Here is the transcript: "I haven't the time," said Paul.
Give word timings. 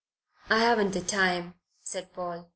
"I 0.49 0.57
haven't 0.61 0.93
the 0.95 1.01
time," 1.01 1.53
said 1.83 2.11
Paul. 2.11 2.49